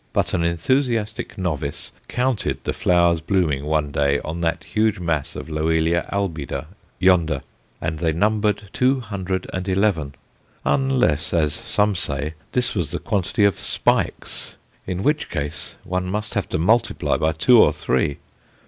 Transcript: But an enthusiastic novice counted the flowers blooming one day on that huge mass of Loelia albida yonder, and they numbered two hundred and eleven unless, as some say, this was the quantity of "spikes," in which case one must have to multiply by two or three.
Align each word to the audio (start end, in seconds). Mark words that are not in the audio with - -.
But 0.13 0.33
an 0.33 0.43
enthusiastic 0.43 1.37
novice 1.37 1.91
counted 2.07 2.63
the 2.63 2.73
flowers 2.73 3.21
blooming 3.21 3.65
one 3.65 3.91
day 3.91 4.19
on 4.21 4.41
that 4.41 4.63
huge 4.63 4.97
mass 4.99 5.35
of 5.35 5.47
Loelia 5.47 6.09
albida 6.11 6.65
yonder, 6.97 7.41
and 7.79 7.99
they 7.99 8.11
numbered 8.11 8.63
two 8.73 8.99
hundred 9.01 9.47
and 9.53 9.69
eleven 9.69 10.15
unless, 10.65 11.35
as 11.35 11.53
some 11.53 11.93
say, 11.93 12.33
this 12.53 12.73
was 12.73 12.89
the 12.89 12.97
quantity 12.97 13.43
of 13.45 13.59
"spikes," 13.59 14.55
in 14.87 15.03
which 15.03 15.29
case 15.29 15.75
one 15.83 16.07
must 16.07 16.33
have 16.33 16.49
to 16.49 16.57
multiply 16.57 17.15
by 17.15 17.31
two 17.31 17.61
or 17.61 17.71
three. 17.71 18.17